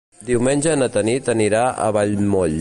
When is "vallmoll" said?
1.99-2.59